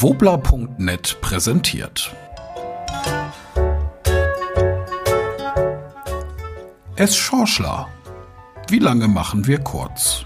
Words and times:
Wobla.net 0.00 1.20
präsentiert. 1.20 2.14
Es 6.94 7.16
Schorschler. 7.16 7.88
Wie 8.68 8.78
lange 8.78 9.08
machen 9.08 9.48
wir 9.48 9.58
kurz? 9.58 10.24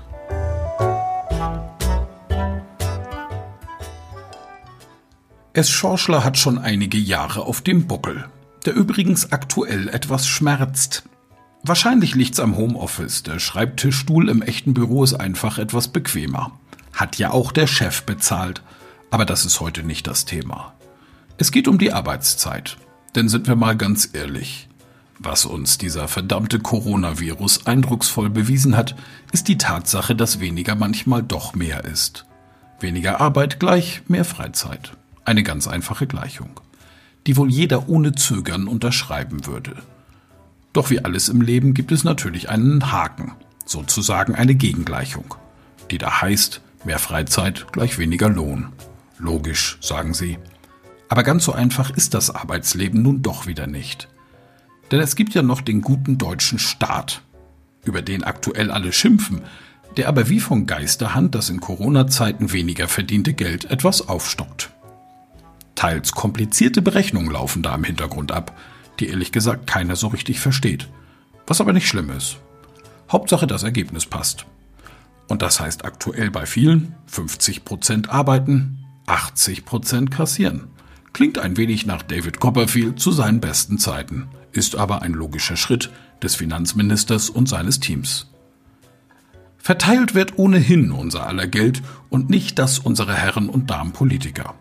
Es 5.55 5.71
Schorschler 5.71 6.23
hat 6.23 6.37
schon 6.37 6.59
einige 6.59 6.99
Jahre 6.99 7.47
auf 7.47 7.63
dem 7.63 7.87
Buckel, 7.87 8.27
der 8.67 8.75
übrigens 8.75 9.33
aktuell 9.33 9.89
etwas 9.89 10.27
schmerzt. 10.27 11.05
Wahrscheinlich 11.63 12.15
liegt's 12.15 12.41
am 12.41 12.59
Homeoffice. 12.59 13.23
Der 13.23 13.39
Schreibtischstuhl 13.39 14.29
im 14.29 14.43
echten 14.43 14.75
Büro 14.75 15.03
ist 15.03 15.15
einfach 15.15 15.57
etwas 15.57 15.89
bequemer. 15.89 16.59
Hat 16.93 17.17
ja 17.17 17.31
auch 17.31 17.53
der 17.53 17.67
Chef 17.67 18.03
bezahlt. 18.03 18.63
Aber 19.13 19.27
das 19.27 19.45
ist 19.45 19.61
heute 19.61 19.83
nicht 19.83 20.07
das 20.07 20.25
Thema. 20.25 20.73
Es 21.37 21.53
geht 21.53 21.69
um 21.69 21.77
die 21.77 21.93
Arbeitszeit. 21.93 22.79
Denn 23.15 23.29
sind 23.29 23.47
wir 23.47 23.57
mal 23.57 23.77
ganz 23.77 24.09
ehrlich. 24.15 24.71
Was 25.19 25.45
uns 25.45 25.77
dieser 25.77 26.09
verdammte 26.09 26.61
Coronavirus 26.61 27.67
eindrucksvoll 27.67 28.31
bewiesen 28.31 28.75
hat, 28.75 28.97
ist 29.31 29.49
die 29.49 29.59
Tatsache, 29.59 30.17
dass 30.17 30.41
weniger 30.41 30.77
manchmal 30.77 31.23
doch 31.23 31.55
mehr 31.55 31.85
ist. 31.85 32.25
Weniger 32.81 33.21
Arbeit 33.21 33.61
gleich 33.61 34.01
mehr 34.09 34.25
Freizeit. 34.25 34.93
Eine 35.27 35.43
ganz 35.43 35.69
einfache 35.69 36.07
Gleichung, 36.07 36.59
die 37.27 37.37
wohl 37.37 37.51
jeder 37.51 37.91
ohne 37.91 38.13
Zögern 38.13 38.67
unterschreiben 38.67 39.45
würde. 39.45 39.77
Doch 40.73 40.89
wie 40.89 41.05
alles 41.05 41.29
im 41.29 41.43
Leben 41.43 41.75
gibt 41.75 41.93
es 41.93 42.03
natürlich 42.03 42.49
einen 42.49 42.91
Haken, 42.91 43.33
sozusagen 43.67 44.35
eine 44.35 44.55
Gegengleichung, 44.55 45.35
die 45.91 45.99
da 45.99 46.23
heißt, 46.23 46.63
mehr 46.87 46.99
Freizeit 46.99 47.67
gleich 47.73 47.99
weniger 47.99 48.31
Lohn. 48.31 48.73
Logisch, 49.23 49.79
sagen 49.81 50.15
Sie. 50.15 50.39
Aber 51.09 51.23
ganz 51.23 51.45
so 51.45 51.53
einfach 51.53 51.91
ist 51.91 52.13
das 52.13 52.31
Arbeitsleben 52.31 53.03
nun 53.03 53.23
doch 53.23 53.47
wieder 53.47 53.69
nicht. 53.69 54.09
Denn 54.91 54.99
es 54.99 55.15
gibt 55.15 55.33
ja 55.33 55.43
noch 55.43 55.61
den 55.61 55.81
guten 55.81 56.19
deutschen 56.19 56.59
Staat, 56.59 57.23
über 57.85 58.03
den 58.03 58.25
aktuell 58.25 58.73
alle 58.73 58.93
schimpfen, 58.93 59.43
der 59.97 60.09
aber 60.09 60.29
wie 60.29 60.41
von 60.41 60.67
Geisterhand 60.67 61.37
das 61.37 61.51
in 61.51 61.61
Corona-Zeiten 61.61 62.53
weniger 62.53 62.89
verdiente 62.89 63.33
Geld 63.33 63.67
etwas 63.67 64.09
aufstockt. 64.09 64.71
Teils 65.77 66.13
komplizierte 66.13 66.83
Berechnungen 66.83 67.31
laufen 67.31 67.63
da 67.63 67.77
im 67.77 67.85
Hintergrund 67.85 68.33
ab, 68.33 68.59
die 68.99 69.09
ehrlich 69.09 69.31
gesagt 69.31 69.69
keiner 69.69 69.95
so 69.95 70.09
richtig 70.09 70.41
versteht. 70.41 70.89
Was 71.47 71.61
aber 71.61 71.73
nicht 71.73 71.87
schlimm 71.87 72.11
ist. 72.11 72.39
Hauptsache 73.11 73.47
das 73.47 73.63
Ergebnis 73.63 74.05
passt. 74.05 74.47
Und 75.29 75.43
das 75.43 75.61
heißt 75.61 75.85
aktuell 75.85 76.33
bei 76.33 76.45
vielen 76.45 76.97
50% 77.09 78.09
arbeiten, 78.09 78.82
80% 79.07 80.11
kassieren. 80.11 80.69
Klingt 81.13 81.39
ein 81.39 81.57
wenig 81.57 81.87
nach 81.87 82.03
David 82.03 82.41
Copperfield 82.41 82.99
zu 82.99 83.13
seinen 83.13 83.41
besten 83.41 83.79
Zeiten, 83.79 84.29
ist 84.53 84.77
aber 84.77 85.03
ein 85.03 85.13
logischer 85.13 85.57
Schritt 85.57 85.91
des 86.23 86.37
Finanzministers 86.37 87.29
und 87.29 87.49
seines 87.49 87.81
Teams. 87.81 88.29
Verteilt 89.59 90.15
wird 90.15 90.39
ohnehin 90.39 90.91
unser 90.91 91.27
aller 91.27 91.47
Geld 91.47 91.83
und 92.09 92.31
nicht 92.31 92.59
das 92.59 92.79
unserer 92.79 93.15
Herren 93.15 93.49
und 93.49 93.71
Damen 93.71 93.93
Politiker. 93.93 94.55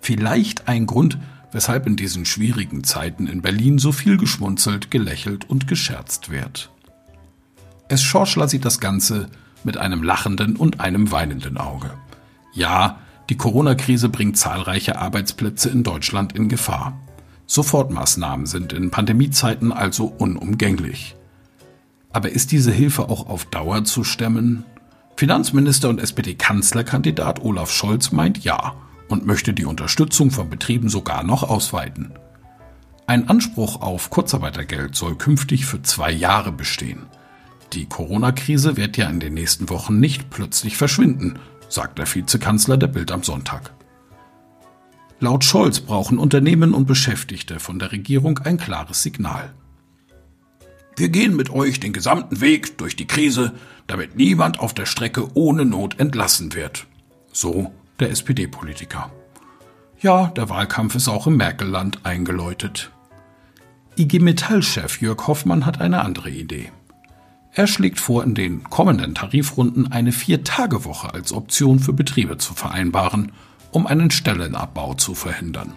Vielleicht 0.00 0.68
ein 0.68 0.86
Grund, 0.86 1.18
weshalb 1.52 1.86
in 1.86 1.96
diesen 1.96 2.26
schwierigen 2.26 2.84
Zeiten 2.84 3.28
in 3.28 3.40
Berlin 3.40 3.78
so 3.78 3.92
viel 3.92 4.18
geschmunzelt, 4.18 4.90
gelächelt 4.90 5.48
und 5.48 5.66
gescherzt 5.68 6.30
wird. 6.30 6.70
Es 7.88 8.02
Schorschler 8.02 8.48
sieht 8.48 8.64
das 8.64 8.78
Ganze 8.78 9.28
mit 9.64 9.78
einem 9.78 10.02
lachenden 10.02 10.56
und 10.56 10.80
einem 10.80 11.10
weinenden 11.12 11.56
Auge. 11.56 11.92
Ja, 12.52 13.00
die 13.28 13.36
Corona-Krise 13.36 14.08
bringt 14.08 14.36
zahlreiche 14.36 14.98
Arbeitsplätze 14.98 15.68
in 15.68 15.82
Deutschland 15.82 16.34
in 16.34 16.48
Gefahr. 16.48 16.98
Sofortmaßnahmen 17.46 18.46
sind 18.46 18.72
in 18.72 18.90
Pandemiezeiten 18.90 19.72
also 19.72 20.06
unumgänglich. 20.06 21.16
Aber 22.12 22.30
ist 22.30 22.52
diese 22.52 22.72
Hilfe 22.72 23.08
auch 23.08 23.28
auf 23.28 23.44
Dauer 23.46 23.84
zu 23.84 24.04
stemmen? 24.04 24.64
Finanzminister 25.16 25.88
und 25.88 26.00
SPD-Kanzlerkandidat 26.00 27.42
Olaf 27.42 27.70
Scholz 27.70 28.12
meint 28.12 28.44
ja 28.44 28.74
und 29.08 29.26
möchte 29.26 29.54
die 29.54 29.64
Unterstützung 29.64 30.30
von 30.30 30.50
Betrieben 30.50 30.88
sogar 30.88 31.22
noch 31.22 31.42
ausweiten. 31.42 32.12
Ein 33.06 33.28
Anspruch 33.28 33.80
auf 33.80 34.10
Kurzarbeitergeld 34.10 34.96
soll 34.96 35.16
künftig 35.16 35.66
für 35.66 35.82
zwei 35.82 36.10
Jahre 36.10 36.52
bestehen. 36.52 37.06
Die 37.72 37.86
Corona-Krise 37.86 38.76
wird 38.76 38.96
ja 38.96 39.08
in 39.08 39.20
den 39.20 39.34
nächsten 39.34 39.68
Wochen 39.68 40.00
nicht 40.00 40.30
plötzlich 40.30 40.76
verschwinden, 40.76 41.38
sagt 41.68 41.98
der 41.98 42.12
Vizekanzler 42.12 42.76
der 42.76 42.88
Bild 42.88 43.10
am 43.12 43.22
Sonntag. 43.22 43.72
Laut 45.18 45.44
Scholz 45.44 45.80
brauchen 45.80 46.18
Unternehmen 46.18 46.74
und 46.74 46.86
Beschäftigte 46.86 47.58
von 47.58 47.78
der 47.78 47.92
Regierung 47.92 48.38
ein 48.38 48.58
klares 48.58 49.02
Signal. 49.02 49.54
Wir 50.96 51.08
gehen 51.08 51.36
mit 51.36 51.50
euch 51.50 51.80
den 51.80 51.92
gesamten 51.92 52.40
Weg 52.40 52.78
durch 52.78 52.96
die 52.96 53.06
Krise, 53.06 53.52
damit 53.86 54.16
niemand 54.16 54.60
auf 54.60 54.74
der 54.74 54.86
Strecke 54.86 55.28
ohne 55.34 55.64
Not 55.64 55.98
entlassen 56.00 56.54
wird. 56.54 56.86
So 57.32 57.72
der 58.00 58.10
SPD-Politiker. 58.10 59.10
Ja, 60.00 60.26
der 60.28 60.48
Wahlkampf 60.48 60.94
ist 60.94 61.08
auch 61.08 61.26
im 61.26 61.36
Merkelland 61.36 62.00
eingeläutet. 62.04 62.90
IG 63.98 64.18
Metall-Chef 64.18 65.00
Jörg 65.00 65.26
Hoffmann 65.26 65.64
hat 65.64 65.80
eine 65.80 66.02
andere 66.02 66.30
Idee. 66.30 66.70
Er 67.58 67.66
schlägt 67.66 67.98
vor, 67.98 68.22
in 68.22 68.34
den 68.34 68.64
kommenden 68.64 69.14
Tarifrunden 69.14 69.90
eine 69.90 70.12
Vier-Tage-Woche 70.12 71.14
als 71.14 71.32
Option 71.32 71.78
für 71.78 71.94
Betriebe 71.94 72.36
zu 72.36 72.52
vereinbaren, 72.52 73.32
um 73.70 73.86
einen 73.86 74.10
Stellenabbau 74.10 74.92
zu 74.92 75.14
verhindern. 75.14 75.72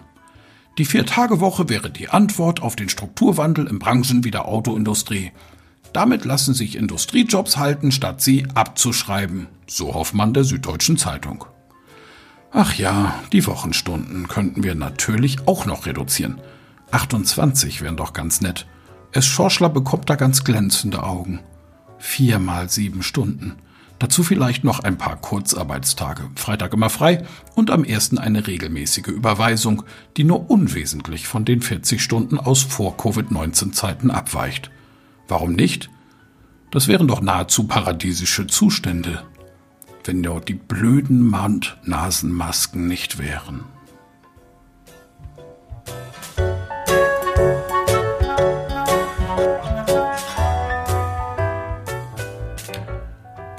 Die 0.76 0.84
Vier-Tage-Woche 0.84 1.70
wäre 1.70 1.90
die 1.90 2.10
Antwort 2.10 2.60
auf 2.60 2.76
den 2.76 2.90
Strukturwandel 2.90 3.66
in 3.66 3.78
Branchen 3.78 4.24
wie 4.24 4.30
der 4.30 4.44
Autoindustrie. 4.44 5.32
Damit 5.94 6.26
lassen 6.26 6.52
sich 6.52 6.76
Industriejobs 6.76 7.56
halten, 7.56 7.92
statt 7.92 8.20
sie 8.20 8.46
abzuschreiben, 8.54 9.46
so 9.66 9.94
Hoffmann 9.94 10.34
der 10.34 10.44
Süddeutschen 10.44 10.98
Zeitung. 10.98 11.46
Ach 12.52 12.74
ja, 12.74 13.14
die 13.32 13.46
Wochenstunden 13.46 14.28
könnten 14.28 14.62
wir 14.62 14.74
natürlich 14.74 15.48
auch 15.48 15.64
noch 15.64 15.86
reduzieren. 15.86 16.42
28 16.90 17.80
wären 17.80 17.96
doch 17.96 18.12
ganz 18.12 18.42
nett. 18.42 18.66
Es 19.12 19.24
Schorschler 19.24 19.70
bekommt 19.70 20.10
da 20.10 20.16
ganz 20.16 20.44
glänzende 20.44 21.02
Augen. 21.02 21.40
Vier 22.00 22.40
mal 22.40 22.68
sieben 22.68 23.04
Stunden. 23.04 23.54
Dazu 24.00 24.24
vielleicht 24.24 24.64
noch 24.64 24.80
ein 24.80 24.98
paar 24.98 25.16
Kurzarbeitstage. 25.16 26.30
Freitag 26.34 26.72
immer 26.72 26.90
frei 26.90 27.24
und 27.54 27.70
am 27.70 27.84
ersten 27.84 28.18
eine 28.18 28.48
regelmäßige 28.48 29.06
Überweisung, 29.06 29.84
die 30.16 30.24
nur 30.24 30.50
unwesentlich 30.50 31.28
von 31.28 31.44
den 31.44 31.62
40 31.62 32.02
Stunden 32.02 32.38
aus 32.38 32.62
vor 32.62 32.96
Covid-19 32.96 33.70
Zeiten 33.70 34.10
abweicht. 34.10 34.72
Warum 35.28 35.52
nicht? 35.52 35.90
Das 36.72 36.88
wären 36.88 37.06
doch 37.06 37.20
nahezu 37.20 37.68
paradiesische 37.68 38.48
Zustände 38.48 39.22
wenn 40.04 40.20
nur 40.20 40.40
die 40.40 40.54
blöden 40.54 41.26
Mund-Nasenmasken 41.26 42.86
nicht 42.86 43.18
wären. 43.18 43.64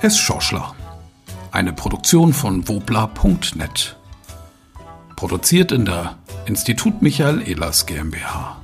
Es 0.03 0.17
Schorschler. 0.17 0.73
Eine 1.51 1.73
Produktion 1.73 2.33
von 2.33 2.67
wobla.net. 2.67 3.95
Produziert 5.15 5.71
in 5.71 5.85
der 5.85 6.15
Institut 6.47 7.03
Michael 7.03 7.47
Ehlers 7.47 7.85
GmbH. 7.85 8.60